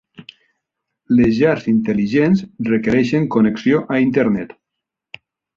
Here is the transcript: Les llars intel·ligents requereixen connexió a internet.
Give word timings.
Les 1.19 1.35
llars 1.41 1.67
intel·ligents 1.73 2.41
requereixen 2.71 3.31
connexió 3.39 3.85
a 3.97 4.03
internet. 4.09 4.61